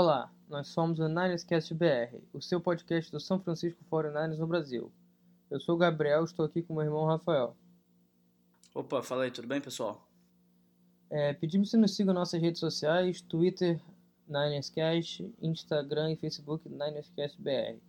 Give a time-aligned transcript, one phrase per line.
[0.00, 4.92] Olá, nós somos o Ninerscast BR, o seu podcast do São Francisco 49ers no Brasil.
[5.50, 7.56] Eu sou o Gabriel, estou aqui com meu irmão Rafael.
[8.72, 10.08] Opa, fala aí, tudo bem, pessoal?
[11.10, 13.82] É, pedimos que nos sigam nossas redes sociais, Twitter,
[14.28, 17.80] Ninerscast, Instagram e Facebook Ninerscast BR.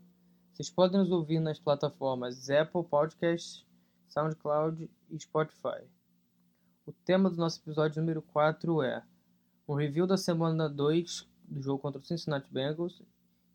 [0.51, 3.63] Vocês podem nos ouvir nas plataformas Apple Podcasts,
[4.07, 5.83] SoundCloud e Spotify.
[6.87, 9.03] O tema do nosso episódio número 4 é
[9.67, 13.01] um review da semana 2 do jogo contra o Cincinnati Bengals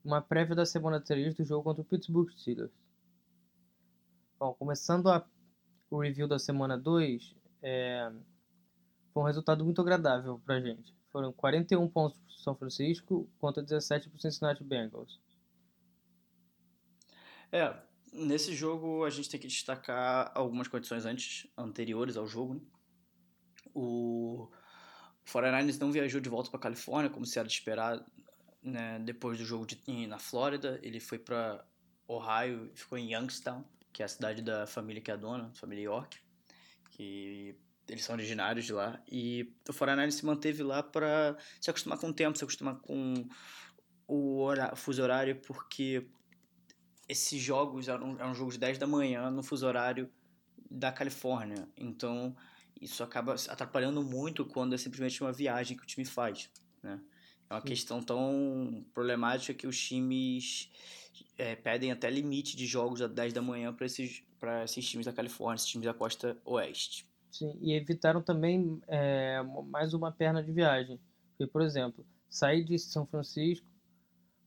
[0.04, 2.72] e uma prévia da semana 3 do jogo contra o Pittsburgh Steelers.
[4.38, 5.26] Bom, começando a,
[5.90, 8.12] o review da semana 2, é,
[9.12, 10.94] foi um resultado muito agradável pra gente.
[11.10, 15.20] Foram 41 pontos para São Francisco contra 17 para o Cincinnati Bengals.
[17.52, 17.74] É,
[18.12, 22.54] nesse jogo a gente tem que destacar algumas condições antes, anteriores ao jogo.
[22.54, 22.60] Né?
[23.72, 24.50] O
[25.26, 28.04] 49ers não viajou de volta para Califórnia, como se era de esperar
[28.62, 30.78] né, depois do jogo de, na Flórida.
[30.82, 31.64] Ele foi para
[32.06, 35.84] Ohio ficou em Youngstown, que é a cidade da família que é a dona, família
[35.84, 36.18] York,
[36.90, 37.56] que
[37.88, 39.02] eles são originários de lá.
[39.10, 43.26] E o 49ers se manteve lá para se acostumar com o tempo, se acostumar com
[44.06, 46.06] o horário, fuso horário, porque
[47.08, 50.10] esses jogos eram, eram jogos de 10 da manhã no fuso horário
[50.70, 51.68] da Califórnia.
[51.76, 52.34] Então
[52.80, 56.50] isso acaba atrapalhando muito quando é simplesmente uma viagem que o time faz,
[56.82, 57.00] né?
[57.48, 57.66] É uma Sim.
[57.66, 60.70] questão tão problemática que os times
[61.36, 64.22] é, pedem até limite de jogos às 10 da manhã para esses,
[64.64, 67.06] esses times da Califórnia, esses times da costa oeste.
[67.30, 71.00] Sim, e evitaram também é, mais uma perna de viagem.
[71.30, 73.66] Porque, por exemplo, sair de São Francisco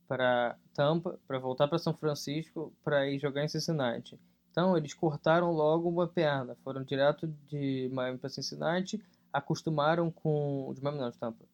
[0.07, 4.17] para Tampa, para voltar para São Francisco, para ir jogar em Cincinnati.
[4.57, 8.99] Então eles cortaram logo uma perna, foram direto de Miami para Cincinnati,
[9.31, 11.45] acostumaram com de Miami não, de Tampa,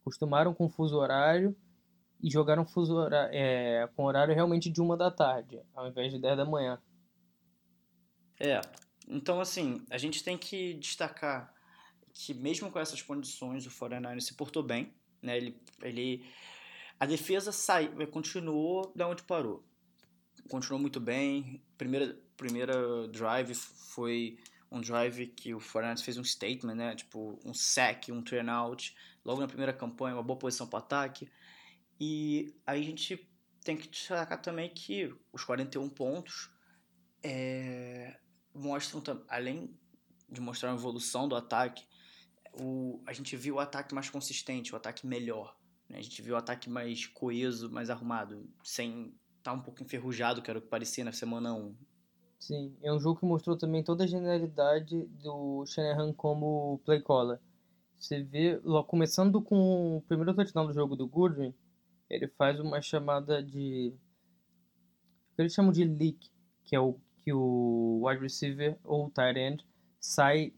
[0.00, 1.56] acostumaram com o fuso horário
[2.22, 6.20] e jogaram fuso horário, é, com horário realmente de uma da tarde, ao invés de
[6.20, 6.80] 10 da manhã.
[8.38, 8.60] É,
[9.08, 11.52] então assim, a gente tem que destacar
[12.14, 15.36] que mesmo com essas condições o 49 se portou bem, né?
[15.36, 16.24] Ele, ele
[17.00, 19.64] a defesa sai, continuou da onde parou.
[20.48, 21.60] Continuou muito bem.
[21.76, 24.38] Primeira primeira drive foi
[24.70, 26.94] um drive que o Fortnite fez um statement, né?
[26.94, 31.30] Tipo, um sack, um turn out, logo na primeira campanha, uma boa posição para ataque.
[31.98, 33.28] E aí a gente
[33.64, 36.50] tem que destacar também que os 41 pontos
[37.22, 38.18] é,
[38.54, 39.76] mostram, além
[40.28, 41.84] de mostrar uma evolução do ataque,
[42.52, 45.56] o, a gente viu o ataque mais consistente, o ataque melhor.
[45.88, 45.98] Né?
[45.98, 50.42] A gente viu o ataque mais coeso, mais arrumado, sem estar tá um pouco enferrujado,
[50.42, 51.76] que era o que parecia na semana 1.
[52.38, 57.40] Sim, é um jogo que mostrou também toda a genialidade do Shanahan como play caller.
[57.98, 61.54] Você vê, começando com o primeiro touchdown do jogo do Goodwin,
[62.08, 63.94] ele faz uma chamada de.
[65.36, 66.30] Eles chamam de leak,
[66.64, 69.66] que é o que o wide receiver ou o tight end
[69.98, 70.52] sai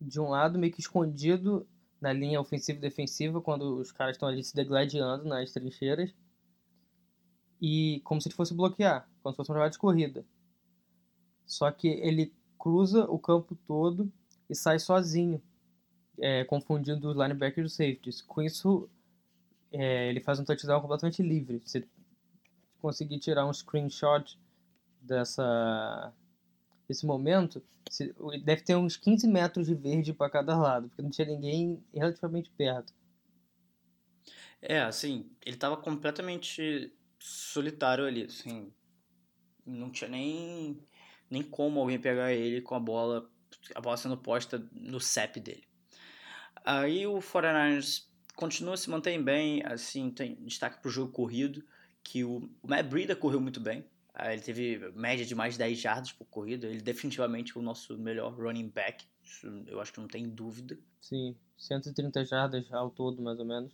[0.00, 1.66] de um lado meio que escondido
[2.00, 6.14] na linha ofensiva e defensiva quando os caras estão ali se degladiando nas trincheiras
[7.60, 10.24] e como se fosse bloquear, como se fosse uma jogada de corrida.
[11.46, 14.10] Só que ele cruza o campo todo
[14.48, 15.42] e sai sozinho,
[16.18, 18.22] é, confundindo os linebackers e os safeties.
[18.22, 18.88] Com isso,
[19.72, 21.60] é, ele faz um touchdown completamente livre.
[21.64, 21.86] Se
[22.80, 24.38] conseguir tirar um screenshot
[25.00, 26.12] dessa
[26.86, 27.62] desse momento,
[28.44, 32.50] deve ter uns 15 metros de verde para cada lado, porque não tinha ninguém relativamente
[32.50, 32.92] perto.
[34.60, 38.72] É, assim, ele estava completamente solitário ali, assim,
[39.64, 40.78] não tinha nem
[41.34, 43.28] nem como alguém pegar ele com a bola,
[43.74, 45.64] a bola sendo posta no CEP dele.
[46.64, 48.06] Aí o 49ers
[48.36, 51.62] continua se mantém bem, assim, tem destaque para o jogo corrido,
[52.02, 53.84] que o, Matt Breida correu muito bem,
[54.18, 57.98] ele teve média de mais de 10 jardas por corrida, ele definitivamente é o nosso
[57.98, 59.04] melhor running back,
[59.66, 60.78] eu acho que não tem dúvida.
[61.00, 63.72] Sim, 130 jardas ao todo, mais ou menos.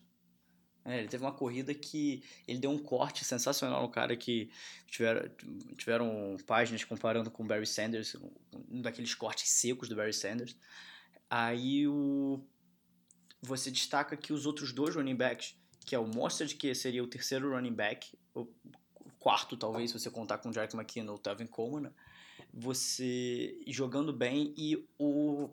[0.85, 4.51] É, ele teve uma corrida que ele deu um corte sensacional no cara que
[4.87, 5.31] tiveram,
[5.77, 8.17] tiveram páginas comparando com o Barry Sanders,
[8.71, 10.57] um daqueles cortes secos do Barry Sanders.
[11.29, 12.43] Aí o,
[13.43, 15.55] você destaca que os outros dois running backs,
[15.85, 18.49] que é o Mostert, que seria o terceiro running back, o
[19.19, 21.93] quarto talvez, se você contar com o Jack McKinnon ou o Tevin Coleman,
[22.53, 25.51] você jogando bem e o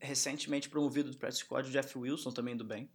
[0.00, 2.90] recentemente promovido do practice squad, o Jeff Wilson também do bem.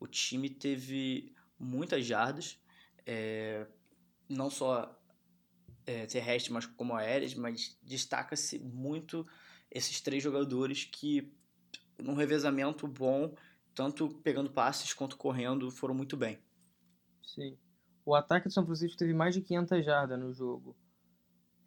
[0.00, 2.58] O time teve muitas jardas,
[3.06, 3.66] é,
[4.26, 4.98] não só
[5.86, 9.26] é, terrestres, mas como aéreas, mas destaca-se muito
[9.70, 11.30] esses três jogadores que,
[11.98, 13.34] num revezamento bom,
[13.74, 16.38] tanto pegando passes quanto correndo, foram muito bem.
[17.22, 17.58] Sim.
[18.04, 20.74] O ataque do São Francisco teve mais de 500 jardas no jogo.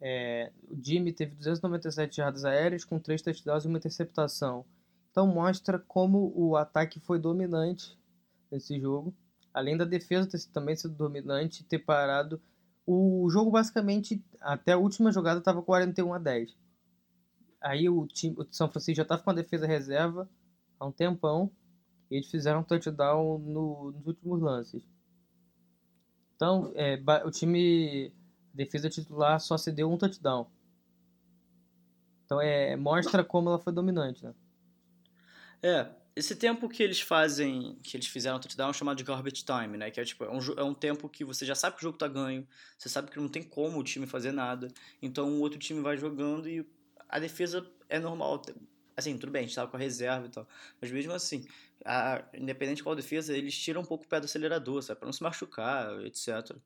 [0.00, 4.66] É, o Jimmy teve 297 jardas aéreas com 3 touchdowns e uma interceptação.
[5.10, 7.96] Então mostra como o ataque foi dominante
[8.54, 9.14] nesse jogo.
[9.52, 12.40] Além da defesa ter também sido dominante ter parado.
[12.86, 16.56] O jogo basicamente, até a última jogada, estava 41 a 10.
[17.60, 20.28] Aí o, time, o São Francisco já estava com a defesa reserva
[20.78, 21.50] há um tempão.
[22.10, 24.82] E eles fizeram um touchdown no, nos últimos lances.
[26.36, 28.12] Então, é, o time
[28.52, 30.46] defesa titular só cedeu um touchdown.
[32.24, 34.34] Então, é, mostra como ela foi dominante, né?
[35.62, 39.76] É, esse tempo que eles fazem, que eles fizeram touchdown é chamado de garbage time,
[39.76, 39.90] né?
[39.90, 41.98] Que é tipo, é um, é um tempo que você já sabe que o jogo
[41.98, 42.46] tá ganho,
[42.78, 44.68] você sabe que não tem como o time fazer nada,
[45.02, 46.64] então o outro time vai jogando e
[47.08, 48.42] a defesa é normal.
[48.96, 50.48] Assim, tudo bem, a gente tava com a reserva e tal,
[50.80, 51.44] mas mesmo assim,
[51.84, 55.00] a, independente de qual defesa, eles tiram um pouco o pé do acelerador, sabe?
[55.00, 56.56] Pra não se machucar, etc.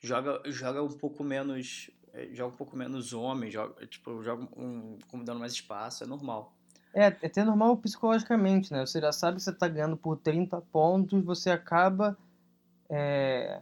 [0.00, 1.90] Joga, joga um pouco menos.
[2.14, 6.56] Eh, joga um pouco menos homem, joga, tipo, joga um, dando mais espaço, é normal.
[6.94, 8.86] É, é até normal psicologicamente, né?
[8.86, 12.16] Você já sabe que você tá ganhando por 30 pontos, você acaba.
[12.88, 13.60] É...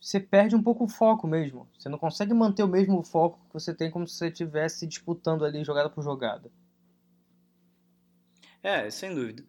[0.00, 1.68] Você perde um pouco o foco mesmo.
[1.78, 5.44] Você não consegue manter o mesmo foco que você tem como se você estivesse disputando
[5.44, 6.50] ali jogada por jogada.
[8.62, 9.44] É, sem dúvida.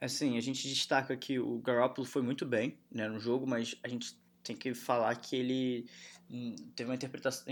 [0.00, 3.88] Assim, a gente destaca que o Garoppolo foi muito bem né, no jogo, mas a
[3.88, 5.86] gente tem que falar que ele
[6.30, 6.94] hum, teve uma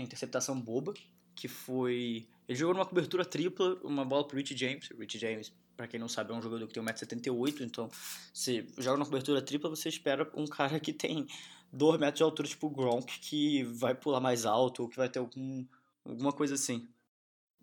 [0.01, 0.93] interceptação boba,
[1.35, 2.25] que foi...
[2.47, 4.89] Ele jogou numa cobertura tripla, uma bola pro Rich James.
[4.97, 7.89] Rich James, para quem não sabe, é um jogador que tem 1,78m, então
[8.33, 11.27] se joga numa cobertura tripla, você espera um cara que tem
[11.73, 15.09] 2 metros de altura, tipo o Gronk, que vai pular mais alto, ou que vai
[15.09, 15.65] ter algum,
[16.05, 16.87] alguma coisa assim.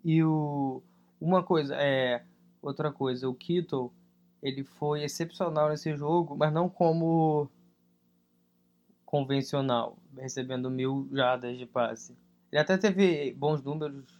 [0.04, 0.82] E o...
[1.20, 2.22] Uma coisa, é
[2.64, 3.92] Outra coisa, o Kittle,
[4.42, 7.46] ele foi excepcional nesse jogo, mas não como
[9.04, 12.16] convencional, recebendo mil jardas de passe.
[12.50, 14.18] Ele até teve bons números,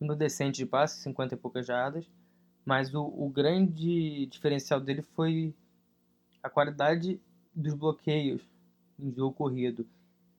[0.00, 2.08] número decente de passe, 50 e poucas jardas,
[2.64, 5.54] mas o, o grande diferencial dele foi
[6.42, 7.20] a qualidade
[7.54, 8.42] dos bloqueios
[8.98, 9.86] em jogo corrido.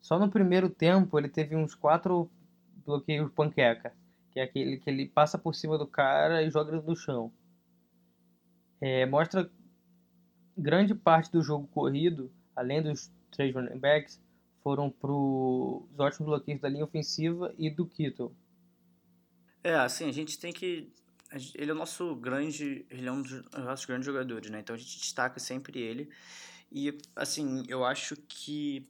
[0.01, 2.29] Só no primeiro tempo ele teve uns quatro
[2.85, 3.93] bloqueios panqueca
[4.31, 7.31] que é aquele que ele passa por cima do cara e joga no chão.
[8.79, 9.49] É, mostra
[10.57, 14.21] grande parte do jogo corrido, além dos três running backs,
[14.61, 18.33] foram para os ótimos bloqueios da linha ofensiva e do Kittle.
[19.63, 20.91] É, assim, a gente tem que.
[21.55, 22.85] Ele é o nosso grande.
[22.89, 24.59] Ele é um dos nossos grandes jogadores, né?
[24.59, 26.09] Então a gente destaca sempre ele.
[26.71, 28.87] E, assim, eu acho que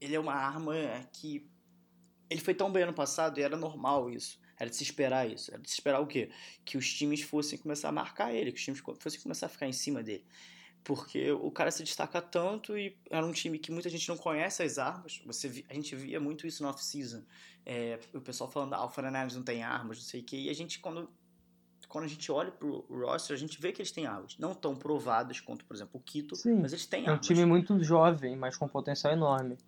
[0.00, 0.74] ele é uma arma
[1.12, 1.48] que
[2.30, 4.38] ele foi tão bem ano passado e era normal isso.
[4.58, 5.52] Era de se esperar isso.
[5.52, 6.30] Era de se esperar o quê?
[6.64, 9.66] Que os times fossem começar a marcar ele, que os times fossem começar a ficar
[9.66, 10.24] em cima dele.
[10.88, 14.62] Porque o cara se destaca tanto e era um time que muita gente não conhece
[14.62, 15.20] as armas.
[15.26, 17.24] Você a gente via muito isso no off-season.
[17.66, 20.38] É, o pessoal falando, ah, o Fortnite não tem armas, não sei o quê.
[20.38, 21.06] E a gente, quando,
[21.88, 24.38] quando a gente olha pro roster, a gente vê que eles têm armas.
[24.38, 27.16] Não tão provadas quanto, por exemplo, o Quito, mas eles têm armas.
[27.16, 29.58] É um time muito jovem, mas com potencial enorme.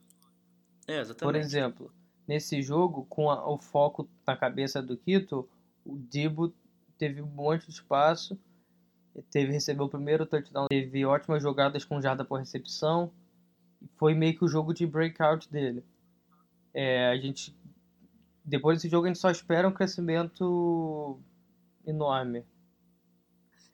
[0.89, 1.21] É, exatamente.
[1.21, 1.93] Por exemplo,
[2.27, 5.47] nesse jogo, com a, o foco na cabeça do Quito,
[5.85, 6.51] o Dibo
[6.97, 8.41] teve um monte de espaço,
[9.31, 13.13] teve recebeu o primeiro touchdown, teve ótimas jogadas com jarda por recepção,
[13.97, 15.85] foi meio que o jogo de breakout dele.
[16.73, 17.57] É, a gente
[18.45, 21.21] depois desse jogo a gente só espera um crescimento
[21.87, 22.45] enorme.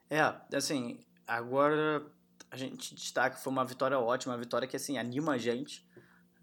[0.08, 0.20] É,
[0.54, 2.06] assim, agora
[2.50, 5.86] a gente destaca foi uma vitória ótima, uma vitória que assim anima a gente,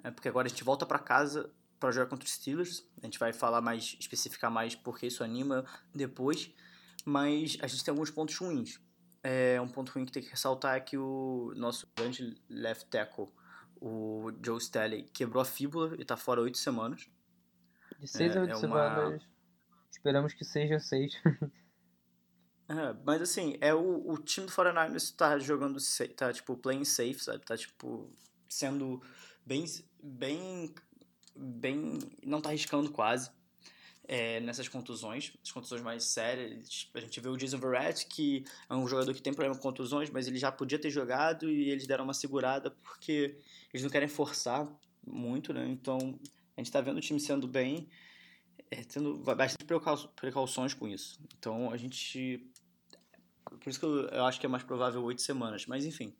[0.03, 1.49] é, porque agora a gente volta para casa
[1.83, 2.85] para jogar contra os Steelers.
[3.01, 6.49] A gente vai falar mais, especificar mais porque isso anima depois.
[7.05, 8.79] Mas a gente tem alguns pontos ruins.
[9.23, 13.29] É, um ponto ruim que tem que ressaltar é que o nosso grande left tackle,
[13.81, 17.09] o Joe Staley, quebrou a fíbula e está fora oito semanas.
[17.99, 19.23] De seis é, a oito é semanas.
[19.23, 19.33] Uma...
[19.89, 21.13] Esperamos que seja seis.
[22.67, 25.79] é, mas assim, é o, o time do 49ers está jogando,
[26.17, 27.45] tá tipo, playing safe, sabe?
[27.45, 28.13] Tá tipo,
[28.49, 29.01] sendo
[29.45, 29.63] bem,
[30.01, 30.75] bem
[31.35, 31.99] bem.
[32.25, 33.31] não tá arriscando quase.
[34.05, 36.89] É, nessas contusões, as contusões mais sérias.
[36.93, 40.09] A gente vê o Jason Verrett, que é um jogador que tem problema com contusões,
[40.09, 43.37] mas ele já podia ter jogado e eles deram uma segurada porque
[43.73, 44.67] eles não querem forçar
[45.07, 45.65] muito, né?
[45.69, 46.19] Então
[46.55, 47.87] a gente está vendo o time sendo bem,
[48.69, 49.65] é, tendo bastante
[50.15, 51.19] precauções com isso.
[51.37, 52.45] Então a gente.
[53.59, 56.13] Por isso que eu, eu acho que é mais provável oito semanas, mas enfim.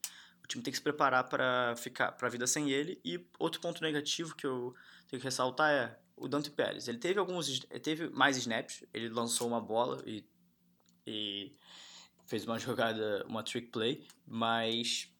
[0.43, 2.99] O time tem que se preparar para ficar para a vida sem ele.
[3.03, 4.75] E outro ponto negativo que eu
[5.07, 6.88] tenho que ressaltar é o Dante Pérez.
[6.88, 10.24] Ele teve alguns, teve mais snaps, ele lançou uma bola e,
[11.05, 11.55] e
[12.25, 15.12] fez uma jogada, uma trick play, mas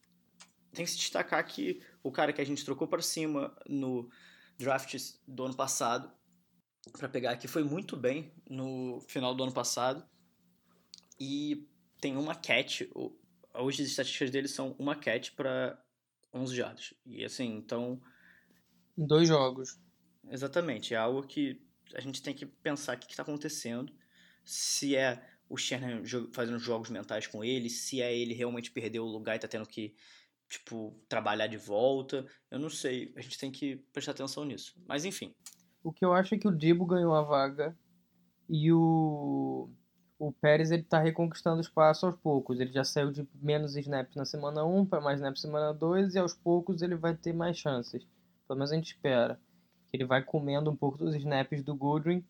[0.72, 4.10] tem que se destacar que o cara que a gente trocou para cima no
[4.58, 4.94] draft
[5.26, 6.10] do ano passado,
[6.92, 10.04] para pegar aqui, foi muito bem no final do ano passado.
[11.18, 11.66] E
[12.00, 12.82] tem uma catch.
[13.54, 15.82] Hoje as estatísticas dele são uma catch para
[16.32, 16.94] 11 jardas.
[17.06, 18.00] E assim, então.
[18.96, 19.78] Dois jogos.
[20.30, 20.94] Exatamente.
[20.94, 21.60] É algo que
[21.94, 23.92] a gente tem que pensar o que está acontecendo.
[24.44, 26.02] Se é o Shannon
[26.32, 29.66] fazendo jogos mentais com ele, se é ele realmente perdeu o lugar e tá tendo
[29.66, 29.94] que,
[30.48, 32.26] tipo, trabalhar de volta.
[32.50, 33.12] Eu não sei.
[33.16, 34.74] A gente tem que prestar atenção nisso.
[34.86, 35.34] Mas enfim.
[35.82, 37.76] O que eu acho é que o Dibo ganhou a vaga
[38.48, 39.70] e o
[40.18, 42.60] o Pérez ele tá reconquistando espaço aos poucos.
[42.60, 46.14] Ele já saiu de menos snaps na semana 1 para mais snaps na semana 2
[46.14, 48.06] e aos poucos ele vai ter mais chances.
[48.46, 49.38] Pelo menos a gente espera.
[49.94, 52.24] Ele vai comendo um pouco dos snaps do Goodwin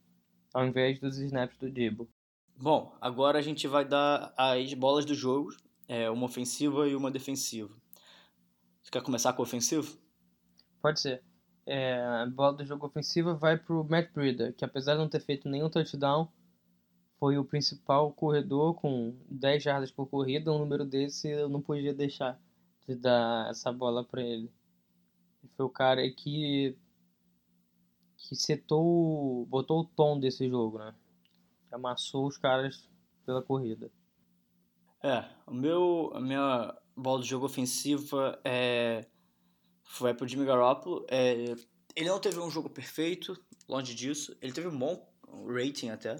[0.52, 2.06] ao invés dos snaps do Debo.
[2.54, 5.49] Bom, agora a gente vai dar as bolas do jogo,
[5.88, 7.75] é, uma ofensiva e uma defensiva.
[8.83, 9.90] Você quer começar com a ofensiva?
[10.83, 11.23] Pode ser.
[11.64, 15.21] É, a bola do jogo ofensiva vai pro Matt Breida, que apesar de não ter
[15.21, 16.28] feito nenhum touchdown,
[17.18, 20.52] foi o principal corredor com 10 jardas por corrida.
[20.52, 22.38] Um número desse eu não podia deixar
[22.87, 24.52] de dar essa bola para ele.
[25.42, 26.76] Ele foi o cara que
[28.16, 30.94] que setou, botou o tom desse jogo, né?
[31.71, 32.88] Amassou os caras
[33.26, 33.90] pela corrida.
[35.02, 39.06] É, o meu, a minha bola do jogo ofensiva é
[39.85, 41.06] foi pro Jimmy Garoppolo.
[41.09, 41.54] É,
[41.94, 44.37] ele não teve um jogo perfeito, longe disso.
[44.40, 45.06] Ele teve um bom
[45.47, 46.16] rating até.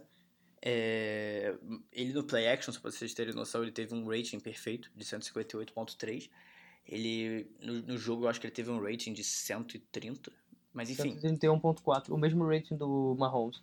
[0.63, 1.57] É,
[1.93, 5.05] ele no play action, só para vocês terem noção, ele teve um rating perfeito de
[5.05, 6.31] 158.3.
[6.87, 10.33] Ele no, no, jogo eu acho que ele teve um rating de 130,
[10.75, 11.17] mas enfim.
[11.17, 13.63] 131.4, o mesmo rating do Mahomes.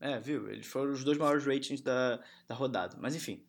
[0.00, 0.48] É, viu?
[0.50, 2.96] Eles foram os dois maiores ratings da, da rodada.
[2.98, 3.42] Mas enfim,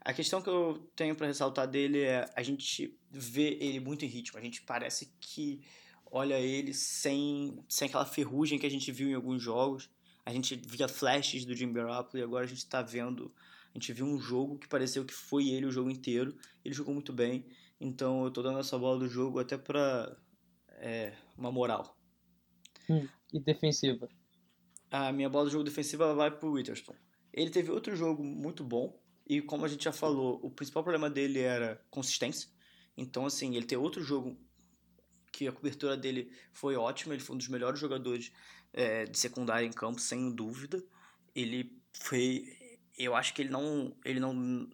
[0.00, 4.08] a questão que eu tenho para ressaltar dele é a gente vê ele muito em
[4.08, 4.38] ritmo.
[4.38, 5.62] A gente parece que
[6.10, 9.88] olha ele sem, sem aquela ferrugem que a gente viu em alguns jogos
[10.24, 13.32] a gente via flashes do Jim Garoppolo e agora a gente está vendo,
[13.74, 16.36] a gente viu um jogo que pareceu que foi ele o jogo inteiro.
[16.64, 17.44] Ele jogou muito bem,
[17.80, 20.16] então eu tô dando essa bola do jogo até para
[20.78, 21.96] é, uma moral.
[22.88, 24.08] Hum, e defensiva?
[24.90, 26.94] A minha bola do jogo defensiva vai pro Witherspoon.
[27.32, 31.08] Ele teve outro jogo muito bom e como a gente já falou, o principal problema
[31.08, 32.48] dele era consistência.
[32.96, 34.36] Então assim, ele ter outro jogo
[35.32, 38.30] que a cobertura dele foi ótima, ele foi um dos melhores jogadores
[38.72, 40.82] é, de secundária em campo, sem dúvida.
[41.34, 42.44] Ele foi.
[42.98, 43.96] Eu acho que ele não.
[44.04, 44.68] Ele não.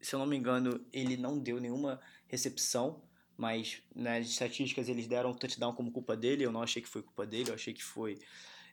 [0.00, 3.02] Se eu não me engano, ele não deu nenhuma recepção,
[3.36, 6.44] mas nas estatísticas eles deram o touchdown como culpa dele.
[6.44, 8.18] Eu não achei que foi culpa dele, eu achei que foi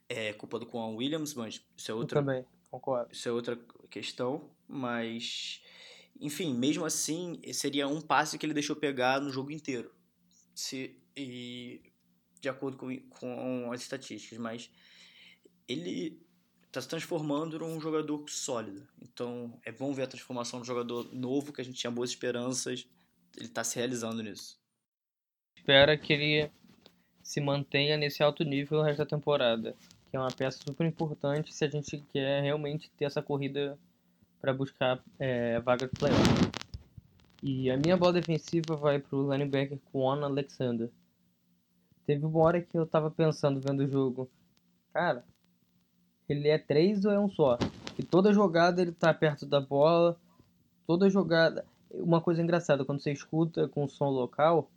[0.08, 2.20] é, culpa do Quan Williams, mas isso é outra.
[2.20, 3.12] Eu também, concordo.
[3.12, 5.62] Isso é outra questão, mas.
[6.20, 9.92] Enfim, mesmo assim, seria um passe que ele deixou pegar no jogo inteiro.
[10.54, 11.82] Se, e
[12.40, 14.70] de acordo com, com as estatísticas, mas
[15.68, 16.22] ele
[16.68, 18.88] está se transformando num jogador sólido.
[19.02, 22.12] Então é bom ver a transformação de um jogador novo, que a gente tinha boas
[22.12, 22.88] esperanças,
[23.38, 24.60] ele está se realizando nisso.
[25.58, 26.52] Espera que ele
[27.24, 29.76] se mantenha nesse alto nível o resto da temporada,
[30.10, 33.78] que é uma peça super importante se a gente quer realmente ter essa corrida
[34.40, 36.22] para buscar é, vaga de playoff.
[37.44, 40.90] E a minha bola defensiva vai para o linebacker Kwon Alexander
[42.06, 44.30] Teve uma hora que eu tava pensando vendo o jogo,
[44.94, 45.24] cara,
[46.28, 47.58] ele é três ou é um só?
[47.96, 50.18] Que toda jogada ele tá perto da bola,
[50.88, 51.66] toda jogada.
[51.94, 54.72] Uma coisa engraçada, quando você escuta com som local,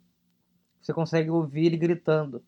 [0.81, 2.43] você consegue ouvir ele gritando.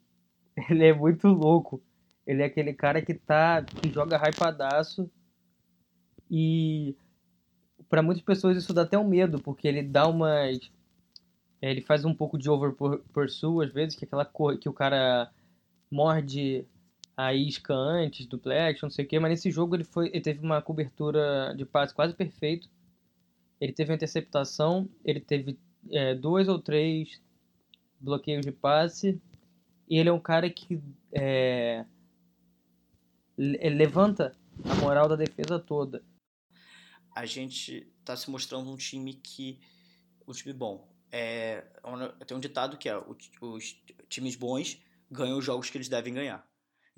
[0.69, 1.81] Ele é muito louco.
[2.25, 5.09] Ele é aquele cara que tá que joga hypadaço
[6.29, 6.95] e
[7.87, 10.59] para muitas pessoas isso dá até um medo, porque ele dá umas
[11.61, 12.75] é, ele faz um pouco de over
[13.13, 15.31] pursue às vezes, que é aquela cor que o cara
[15.89, 16.67] morde
[17.15, 20.21] a isca antes do play não sei o que, mas nesse jogo ele, foi, ele
[20.21, 22.69] teve uma cobertura de passe quase perfeito.
[23.59, 25.57] Ele teve interceptação, ele teve
[25.91, 27.21] é, dois ou três
[27.99, 29.19] bloqueios de passe,
[29.89, 31.85] e ele é um cara que é,
[33.37, 36.03] levanta a moral da defesa toda.
[37.15, 39.59] A gente está se mostrando um time que.
[40.27, 41.63] um time bom é,
[42.25, 42.97] tem um ditado que é
[43.41, 46.45] os times bons ganham os jogos que eles devem ganhar.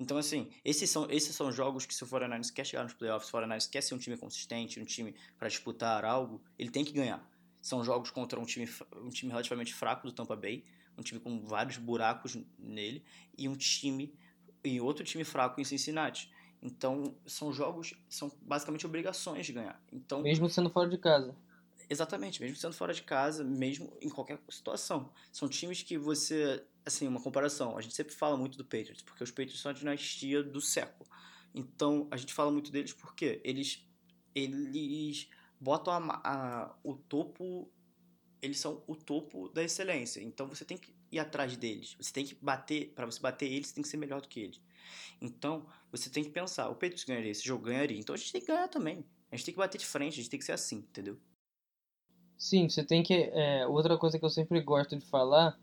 [0.00, 3.28] Então, assim, esses são, esses são jogos que se o 49ers quer chegar nos playoffs,
[3.28, 6.82] se o 49ers quer ser um time consistente, um time para disputar algo, ele tem
[6.82, 7.22] que ganhar.
[7.60, 8.66] São jogos contra um time,
[8.96, 10.64] um time relativamente fraco do Tampa Bay,
[10.96, 13.04] um time com vários buracos nele,
[13.36, 14.14] e um time
[14.64, 16.30] e outro time fraco em Cincinnati.
[16.62, 19.78] Então, são jogos, são basicamente obrigações de ganhar.
[19.92, 21.36] Então, Mesmo sendo fora de casa.
[21.90, 25.12] Exatamente, mesmo sendo fora de casa, mesmo em qualquer situação.
[25.32, 29.24] São times que você, assim, uma comparação, a gente sempre fala muito do Patriots, porque
[29.24, 31.10] os Patriots são a dinastia do século.
[31.52, 33.84] Então, a gente fala muito deles porque eles
[34.32, 35.28] eles
[35.58, 37.68] botam a, a, o topo,
[38.40, 40.22] eles são o topo da excelência.
[40.22, 41.96] Então, você tem que ir atrás deles.
[42.00, 44.38] Você tem que bater, para você bater eles, você tem que ser melhor do que
[44.38, 44.60] eles.
[45.20, 47.98] Então, você tem que pensar, o Patriots ganharia, esse jogo ganharia.
[47.98, 49.04] Então, a gente tem que ganhar também.
[49.28, 51.18] A gente tem que bater de frente, a gente tem que ser assim, entendeu?
[52.40, 53.12] Sim, você tem que.
[53.34, 55.58] É, outra coisa que eu sempre gosto de falar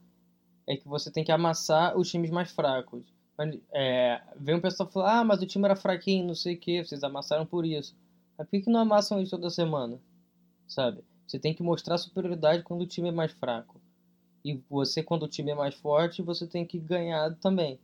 [0.67, 3.03] é que você tem que amassar os times mais fracos.
[3.73, 6.83] É, vem um pessoal falar, ah, mas o time era fraquinho, não sei o que,
[6.83, 7.95] vocês amassaram por isso.
[8.37, 9.99] Mas por que, que não amassam isso toda semana?
[10.67, 11.03] Sabe?
[11.25, 13.81] Você tem que mostrar superioridade quando o time é mais fraco.
[14.45, 17.79] E você, quando o time é mais forte, você tem que ganhar também.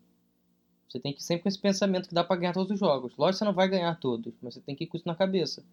[0.88, 3.18] Você tem que sempre com esse pensamento que dá para ganhar todos os jogos.
[3.18, 5.16] Lógico que você não vai ganhar todos, mas você tem que ir com isso na
[5.16, 5.64] cabeça.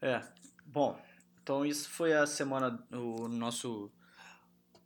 [0.00, 0.22] É,
[0.72, 0.98] bom,
[1.42, 3.92] então isso foi a semana, o nosso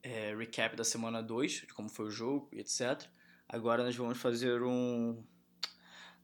[0.02, 3.08] é, recap da semana 2, de como foi o jogo e etc.
[3.48, 5.22] Agora nós vamos fazer um.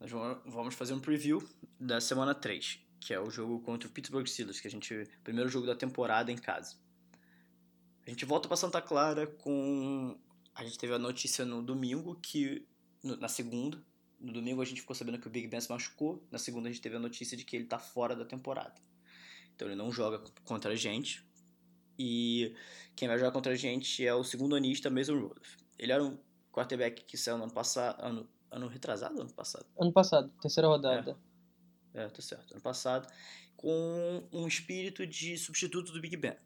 [0.01, 1.41] Nós vamos fazer um preview
[1.79, 5.09] da semana 3, que é o jogo contra o Pittsburgh Steelers, que a gente.
[5.23, 6.77] Primeiro jogo da temporada em casa.
[8.05, 10.19] A gente volta para Santa Clara com.
[10.55, 12.67] A gente teve a notícia no domingo que.
[13.03, 13.83] na segunda.
[14.19, 16.25] No domingo a gente ficou sabendo que o Big Ben se machucou.
[16.31, 18.75] Na segunda a gente teve a notícia de que ele está fora da temporada.
[19.55, 21.25] Então ele não joga contra a gente.
[21.99, 22.55] E
[22.97, 25.57] quem vai jogar contra a gente é o segundo anista Mason Rudolph.
[25.79, 26.19] Ele era um
[26.51, 29.67] quarterback que saiu no ano passado, ano, ano retrasado ano passado?
[29.79, 31.19] Ano passado, terceira rodada.
[31.95, 33.09] É, é, tá certo, ano passado,
[33.57, 36.37] com um espírito de substituto do Big Ben.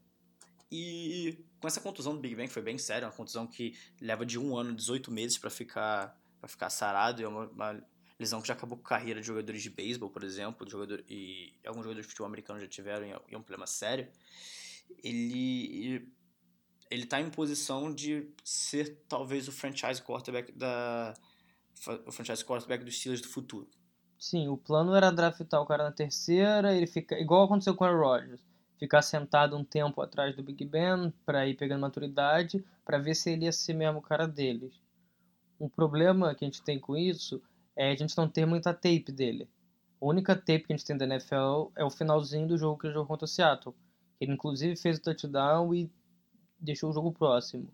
[0.71, 4.27] E com essa contusão do Big Ben, que foi bem séria, uma contusão que leva
[4.27, 7.83] de um ano, 18 meses para ficar para ficar sarado, e é uma, uma,
[8.19, 11.53] lesão que já acabou com a carreira de jogadores de beisebol, por exemplo, jogador, e
[11.65, 14.09] alguns jogadores de futebol americano já tiveram, e é um problema sério
[15.03, 16.09] ele
[16.89, 21.15] ele está em posição de ser talvez o franchise quarterback da
[22.07, 23.69] o franchise quarterback dos Steelers do futuro.
[24.19, 27.87] Sim, o plano era draftar o cara na terceira, ele fica igual aconteceu com o
[27.87, 28.41] Aaron Rodgers,
[28.79, 33.31] ficar sentado um tempo atrás do Big Ben para ir pegando maturidade, para ver se
[33.31, 34.81] ele ia ser mesmo o cara deles.
[35.61, 37.43] Um problema que a gente tem com isso
[37.77, 39.49] é a gente não ter muita tape dele.
[40.01, 42.87] A única tape que a gente tem da NFL é o finalzinho do jogo que
[42.87, 43.75] ele jogou contra o Seattle
[44.21, 45.91] ele inclusive fez o touchdown e
[46.59, 47.71] deixou o jogo próximo.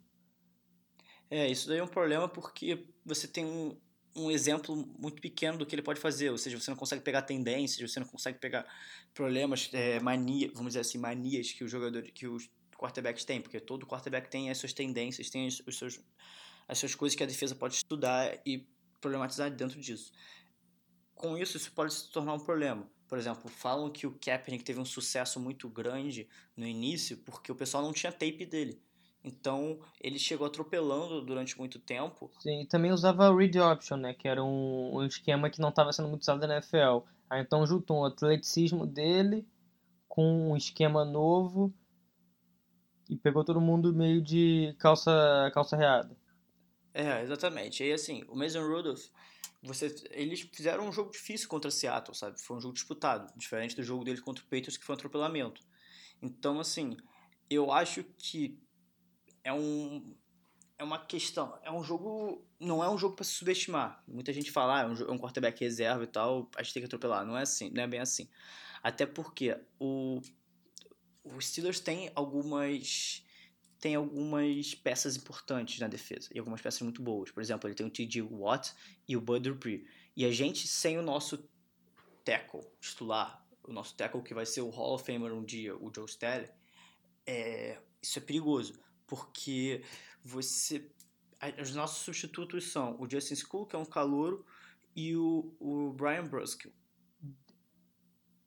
[1.30, 3.76] É, isso daí é um problema porque você tem um,
[4.14, 7.22] um exemplo muito pequeno do que ele pode fazer, ou seja, você não consegue pegar
[7.22, 8.66] tendências, você não consegue pegar
[9.14, 13.60] problemas, é, mania, vamos dizer assim, manias que o jogador, que os quarterbacks têm, porque
[13.60, 16.00] todo quarterback tem as suas tendências, tem os seus,
[16.68, 18.66] as suas coisas que a defesa pode estudar e
[19.02, 20.12] problematizar dentro disso.
[21.14, 22.88] Com isso, isso pode se tornar um problema.
[23.06, 27.54] Por exemplo, falam que o Kaepernick teve um sucesso muito grande no início porque o
[27.54, 28.80] pessoal não tinha tape dele.
[29.22, 32.30] Então, ele chegou atropelando durante muito tempo.
[32.40, 34.14] Sim, e também usava read option, né?
[34.14, 37.06] Que era um, um esquema que não estava sendo muito usado na NFL.
[37.30, 39.46] Aí, então, juntou o atleticismo dele
[40.08, 41.72] com um esquema novo
[43.08, 46.16] e pegou todo mundo meio de calça, calça reada.
[46.94, 47.82] É, exatamente.
[47.82, 49.06] E assim, o Mason Rudolph
[49.62, 52.40] você, eles fizeram um jogo difícil contra Seattle, sabe?
[52.40, 55.62] Foi um jogo disputado, diferente do jogo deles contra o Patriots, que foi um atropelamento.
[56.20, 56.96] Então, assim,
[57.48, 58.58] eu acho que
[59.44, 60.16] é um
[60.78, 64.02] é uma questão, é um jogo, não é um jogo para se subestimar.
[64.08, 66.82] Muita gente fala, ah, é um, é um quarterback reserva e tal, a gente tem
[66.82, 67.24] que atropelar.
[67.24, 68.28] Não é assim, não é bem assim.
[68.82, 70.20] Até porque o
[71.24, 73.24] os Steelers têm algumas
[73.82, 77.32] tem algumas peças importantes na defesa e algumas peças muito boas.
[77.32, 78.22] Por exemplo, ele tem o T.J.
[78.22, 78.72] Watt
[79.08, 79.84] e o Bud Dupree.
[80.16, 81.50] E a gente, sem o nosso
[82.24, 85.90] tackle titular, o nosso tackle que vai ser o Hall of Famer um dia, o
[85.92, 86.48] Joe Staley,
[87.26, 89.82] é, isso é perigoso, porque
[90.24, 90.88] você
[91.60, 94.46] os nossos substitutos são o Justin School, que é um calouro,
[94.94, 96.72] e o, o Brian Bruskill.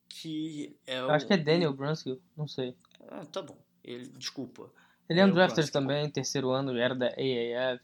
[0.08, 2.74] Que é o, acho que é Daniel Brunskill, não sei.
[3.10, 3.62] Ah, tá bom.
[3.84, 4.72] Ele, desculpa.
[5.08, 7.82] Ele é um drafter também, terceiro ano, era da AAF.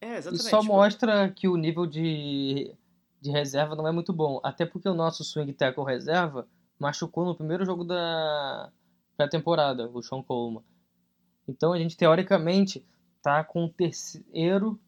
[0.00, 0.46] É, exatamente.
[0.46, 2.74] E só mostra que o nível de,
[3.20, 4.40] de reserva não é muito bom.
[4.42, 8.72] Até porque o nosso swing tackle reserva machucou no primeiro jogo da
[9.16, 10.64] pré-temporada, o Sean Coleman.
[11.46, 12.84] Então a gente, teoricamente,
[13.22, 14.80] tá com o terceiro...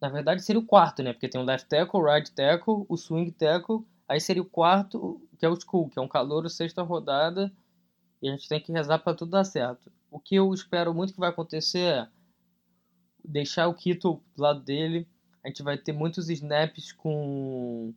[0.00, 1.12] Na verdade seria o quarto, né?
[1.12, 3.86] Porque tem o left tackle, o right tackle, o swing tackle.
[4.08, 7.50] Aí seria o quarto, que é o Skull, que é um calor sexta rodada.
[8.20, 9.90] E a gente tem que rezar para tudo dar certo.
[10.14, 12.08] O que eu espero muito que vai acontecer é
[13.24, 15.08] deixar o Kito do lado dele.
[15.44, 17.92] A gente vai ter muitos snaps com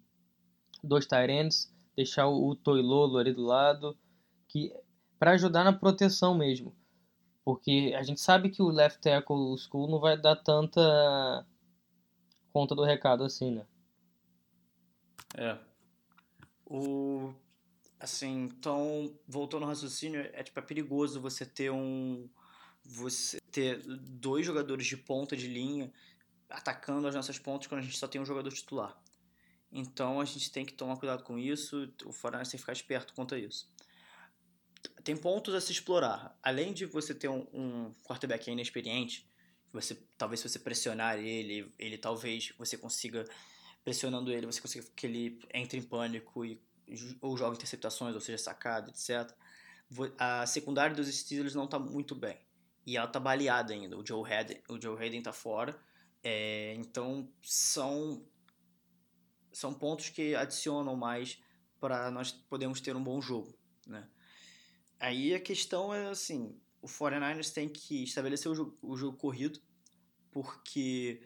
[0.83, 3.95] dois Tyrants, deixar o Toilolo ali do lado.
[4.47, 4.73] que
[5.19, 6.75] para ajudar na proteção mesmo.
[7.45, 11.45] Porque a gente sabe que o left tackle school não vai dar tanta
[12.51, 13.67] conta do recado assim, né?
[15.35, 15.55] É.
[16.65, 17.31] O
[17.99, 22.29] assim, então, voltando ao raciocínio, é tipo é perigoso você ter um
[22.83, 25.91] você ter dois jogadores de ponta de linha
[26.49, 28.97] atacando as nossas pontas quando a gente só tem um jogador titular.
[29.71, 33.13] Então a gente tem que tomar cuidado com isso, o Foreigners tem que ficar esperto
[33.13, 33.69] quanto a isso.
[35.03, 36.37] Tem pontos a se explorar.
[36.41, 39.29] Além de você ter um, um quarterback inexperiente,
[39.73, 43.25] você talvez se você pressionar ele, ele talvez você consiga
[43.83, 46.61] pressionando ele, você consiga que ele entre em pânico e
[47.21, 49.31] ou joga interceptações, ou seja, sacada, etc.
[50.17, 52.37] A secundária dos Steelers não está muito bem.
[52.85, 53.97] E ela está baleada ainda.
[53.97, 55.77] O Joe Hayden, o Joe Hayden tá fora.
[56.23, 58.25] É, então são
[59.51, 61.41] são pontos que adicionam mais
[61.79, 64.07] para nós podermos ter um bom jogo, né?
[64.99, 69.59] Aí a questão é assim, o 49ers tem que estabelecer o jogo, o jogo corrido,
[70.31, 71.21] porque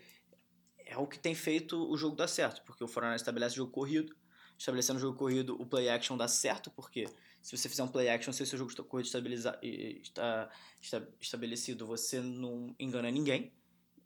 [0.77, 3.71] é o que tem feito o jogo dar certo, porque o 49ers estabelece o jogo
[3.71, 4.15] corrido,
[4.61, 7.07] estabelecendo o jogo corrido, o play action dá certo, porque
[7.41, 11.87] se você fizer um play action, se o seu jogo corrido estabilizar, está, está estabelecido,
[11.87, 13.51] você não engana ninguém.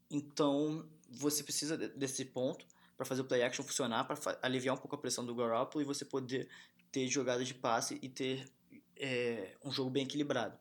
[0.09, 2.65] Então, você precisa desse ponto
[2.95, 5.85] para fazer o play action funcionar, para aliviar um pouco a pressão do Garoppolo e
[5.85, 6.47] você poder
[6.89, 8.49] ter jogadas de passe e ter
[8.95, 10.57] é, um jogo bem equilibrado.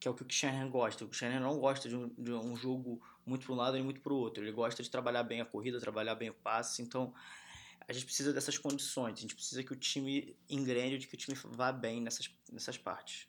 [0.00, 1.04] Que é o que o Shanahan gosta.
[1.04, 4.00] O Shanahan não gosta de um, de um jogo muito para um lado e muito
[4.00, 4.42] para o outro.
[4.42, 6.80] Ele gosta de trabalhar bem a corrida, trabalhar bem o passe.
[6.80, 7.12] Então,
[7.88, 9.18] a gente precisa dessas condições.
[9.18, 12.78] A gente precisa que o time engrene, de que o time vá bem nessas, nessas
[12.78, 13.28] partes.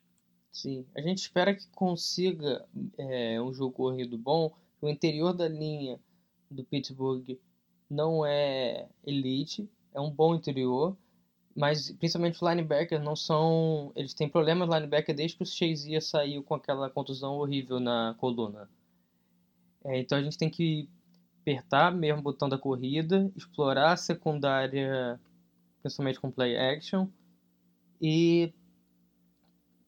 [0.52, 2.66] Sim, a gente espera que consiga
[2.96, 4.56] é, um jogo corrido bom.
[4.80, 6.00] O interior da linha
[6.50, 7.38] do Pittsburgh
[7.90, 10.96] não é elite, é um bom interior,
[11.54, 13.92] mas principalmente os linebackers não são.
[13.94, 18.68] Eles têm problemas linebacker desde que o Shazier saiu com aquela contusão horrível na coluna.
[19.84, 20.88] É, então a gente tem que
[21.46, 25.20] apertar mesmo o botão da corrida, explorar a secundária,
[25.80, 27.06] principalmente com play action,
[28.02, 28.52] e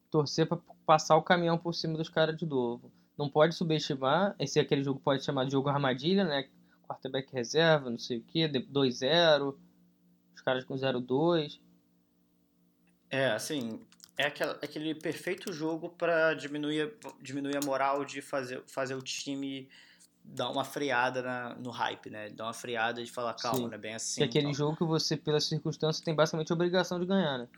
[0.08, 2.92] torcer para passar o caminhão por cima dos caras de novo.
[3.18, 6.48] Não pode subestimar, esse é aquele jogo pode chamar de jogo armadilha, né?
[6.86, 9.56] Quarterback reserva, não sei o que, 2-0,
[10.34, 11.58] os caras com 0-2.
[13.10, 13.80] É, assim,
[14.16, 19.68] é aquele perfeito jogo para diminuir, diminuir a moral de fazer, fazer o time
[20.34, 22.28] dar uma freada na, no hype, né?
[22.30, 23.66] Dar uma freada de falar, calma, Sim.
[23.66, 24.22] não é bem assim.
[24.22, 27.48] É aquele jogo que você, pela circunstância, tem basicamente a obrigação de ganhar, né?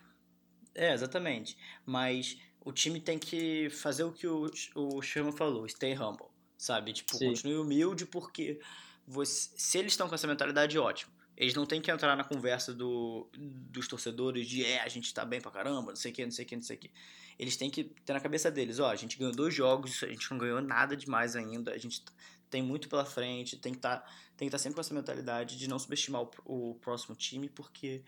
[0.75, 1.57] É, exatamente.
[1.85, 6.93] Mas o time tem que fazer o que o, o Sherman falou, stay humble, sabe?
[6.93, 7.29] Tipo, Sim.
[7.29, 8.61] continue humilde porque
[9.07, 11.13] você, se eles estão com essa mentalidade, ótimo.
[11.37, 15.25] Eles não têm que entrar na conversa do, dos torcedores de é, a gente tá
[15.25, 16.91] bem pra caramba, não sei o que, não sei o que, não sei o que.
[17.39, 20.31] Eles têm que ter na cabeça deles, ó, a gente ganhou dois jogos, a gente
[20.31, 22.05] não ganhou nada demais ainda, a gente
[22.51, 25.79] tem muito pela frente, tem que tá, estar tá sempre com essa mentalidade de não
[25.79, 28.03] subestimar o, o próximo time, porque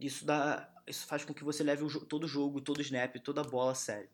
[0.00, 3.16] isso dá isso faz com que você leve o, todo o jogo, todo o snap,
[3.16, 4.08] toda a bola a sério.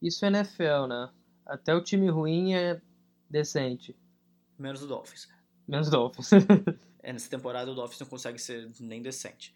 [0.00, 1.10] Isso é NFL, né?
[1.46, 2.80] Até o time ruim é
[3.28, 3.96] decente.
[4.58, 5.28] Menos o Dolphins.
[5.68, 6.30] Menos o Dolphins.
[7.02, 9.54] é, nessa temporada o Dolphins não consegue ser nem decente.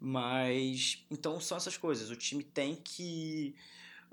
[0.00, 2.10] Mas, então são essas coisas.
[2.10, 3.54] O time tem que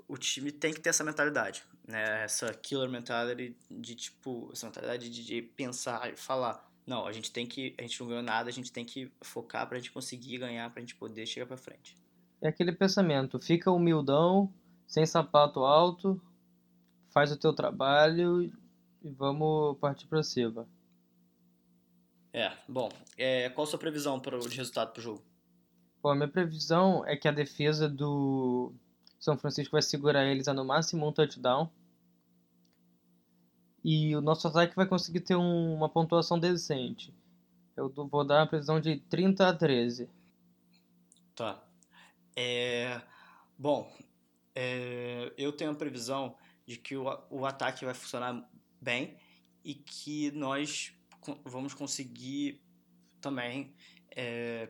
[0.06, 2.22] o time tem que ter essa mentalidade, né?
[2.22, 7.32] Essa killer mentality de tipo, essa mentalidade de, de pensar e falar, não, a gente
[7.32, 10.38] tem que, a gente não ganhou nada, a gente tem que focar pra gente conseguir
[10.38, 11.96] ganhar, pra gente poder chegar pra frente.
[12.42, 14.52] É aquele pensamento, fica humildão,
[14.86, 16.20] sem sapato alto,
[17.10, 18.42] faz o teu trabalho
[19.02, 20.68] e vamos partir pra cima.
[22.32, 25.24] É, bom, é, qual a sua previsão pro, de resultado pro jogo?
[26.02, 28.72] Bom, a minha previsão é que a defesa do
[29.18, 31.68] são Francisco vai segurar eles a no máximo um touchdown.
[33.90, 37.10] E o nosso ataque vai conseguir ter um, uma pontuação decente.
[37.74, 40.10] Eu vou dar uma previsão de 30 a 13.
[41.34, 41.66] Tá.
[42.36, 43.00] É...
[43.56, 43.90] Bom,
[44.54, 45.32] é...
[45.38, 48.46] eu tenho a previsão de que o, o ataque vai funcionar
[48.78, 49.16] bem
[49.64, 50.92] e que nós
[51.42, 52.60] vamos conseguir
[53.22, 53.74] também,
[54.14, 54.68] é...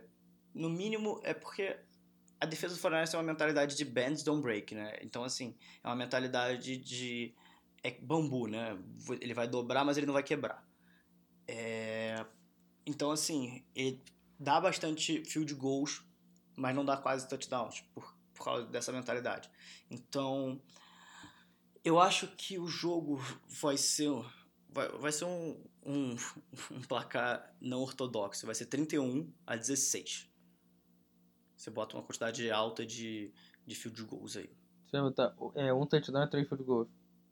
[0.54, 1.76] no mínimo, é porque
[2.40, 4.96] a defesa do Fortaleza tem uma mentalidade de bend, don't break, né?
[5.02, 7.34] Então, assim, é uma mentalidade de
[7.82, 8.78] é bambu, né?
[9.20, 10.66] Ele vai dobrar, mas ele não vai quebrar.
[11.46, 12.24] É...
[12.86, 14.02] Então, assim, ele
[14.38, 16.04] dá bastante field goals,
[16.56, 19.50] mas não dá quase touchdowns por, por causa dessa mentalidade.
[19.90, 20.60] Então,
[21.84, 23.20] eu acho que o jogo
[23.60, 24.10] vai ser
[24.70, 26.16] vai, vai ser um, um,
[26.72, 28.46] um placar não ortodoxo.
[28.46, 30.28] Vai ser 31 a 16
[31.58, 33.32] você bota uma quantidade alta de,
[33.66, 34.48] de field goals aí.
[34.82, 35.34] Deixa eu botar.
[35.56, 36.88] É, um touchdown e três field goals.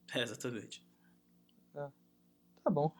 [0.14, 0.87] É, exatamente.
[2.66, 2.92] Tá bom.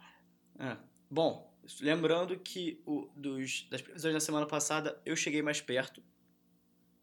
[0.61, 0.77] É.
[1.11, 6.01] Bom, lembrando que o, dos, das previsões da semana passada eu cheguei mais perto.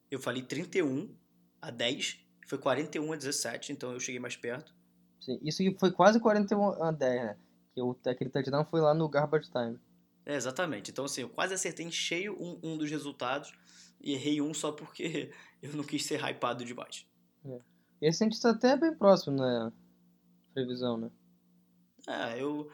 [0.10, 1.14] Eu falei 31
[1.62, 4.74] a 10, foi 41 a 17, então eu cheguei mais perto.
[5.20, 7.38] Sim, isso foi quase 41 a 10, né?
[7.74, 9.78] Que o, aquele touchdown foi lá no garbage time.
[10.26, 10.90] É, exatamente.
[10.90, 13.54] Então, assim, eu quase acertei em cheio um, um dos resultados
[14.00, 17.06] e errei um só porque eu não quis ser hypado demais.
[18.02, 19.72] Esse a gente tá até bem próximo na
[20.54, 21.10] previsão, né?
[22.08, 22.70] É, eu.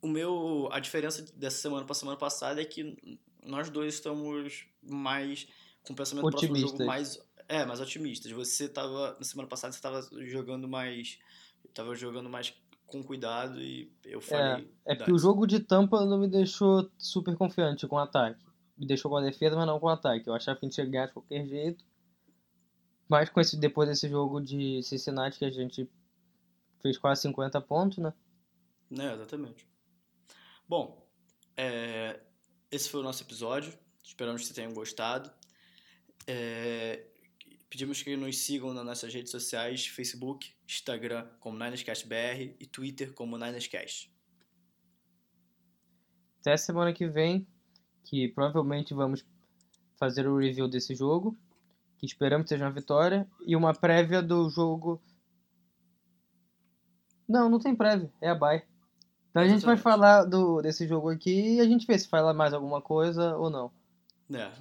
[0.00, 0.68] O meu.
[0.72, 2.96] A diferença dessa semana pra semana passada é que
[3.44, 5.46] nós dois estamos mais.
[5.84, 6.86] Com o pensamento do próximo jogo Otimistas.
[6.86, 7.32] mais.
[7.48, 8.32] É, mais otimistas.
[8.32, 9.16] Você tava.
[9.18, 11.18] Na semana passada você tava jogando mais.
[11.74, 12.54] Tava jogando mais
[12.86, 14.70] com cuidado e eu falei.
[14.84, 18.44] É porque o jogo de Tampa não me deixou super confiante com o ataque.
[18.76, 20.28] Me deixou com a defesa, mas não com o ataque.
[20.28, 21.84] Eu achava que a gente ia ganhar de qualquer jeito.
[23.08, 25.88] Mas com esse, depois desse jogo de Cincinnati que a gente
[26.82, 28.12] fez quase 50 pontos, né?
[28.90, 29.66] É, exatamente.
[30.68, 31.06] Bom,
[31.56, 32.20] é,
[32.70, 33.72] esse foi o nosso episódio.
[34.02, 35.30] Esperamos que vocês tenham gostado.
[36.26, 37.06] É,
[37.70, 43.38] pedimos que nos sigam nas nossas redes sociais: Facebook, Instagram como NinersCastBR e Twitter como
[43.38, 44.12] NinersCast.
[46.40, 47.46] Até semana que vem,
[48.04, 49.24] que provavelmente vamos
[49.96, 51.38] fazer o review desse jogo,
[51.96, 55.00] que esperamos que seja uma vitória, e uma prévia do jogo.
[57.32, 58.62] Não, não tem prévia, é a bye.
[59.30, 62.34] Então a gente vai falar do, desse jogo aqui e a gente vê se fala
[62.34, 63.72] mais alguma coisa ou não.
[64.30, 64.52] É.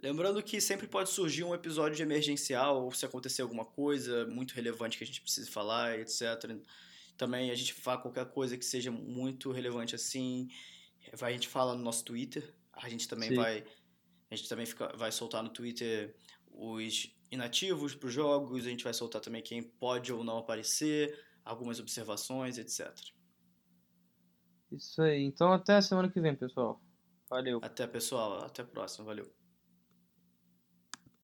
[0.00, 4.52] Lembrando que sempre pode surgir um episódio de emergencial ou se acontecer alguma coisa muito
[4.52, 6.22] relevante que a gente precise falar, etc.
[7.16, 10.48] Também a gente fala qualquer coisa que seja muito relevante assim.
[11.20, 12.54] A gente fala no nosso Twitter.
[12.74, 13.36] A gente também Sim.
[13.36, 13.64] vai.
[14.30, 16.14] A gente também fica, vai soltar no Twitter
[16.52, 18.66] os inativos para os jogos.
[18.66, 22.94] A gente vai soltar também quem pode ou não aparecer, algumas observações, etc.
[24.70, 25.22] Isso aí.
[25.22, 26.80] Então até a semana que vem, pessoal.
[27.28, 27.58] Valeu.
[27.62, 29.06] Até pessoal, até a próxima.
[29.06, 29.37] Valeu.